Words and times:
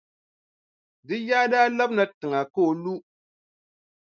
Di 1.07 1.15
yaa 1.27 1.45
daa 1.51 1.67
labina 1.77 2.05
tiŋa 2.19 2.41
ka 2.53 2.59
o 2.69 2.71
lu. 2.83 2.93